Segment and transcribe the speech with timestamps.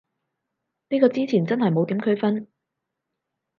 [0.89, 2.47] 呢個之前真係冇點區分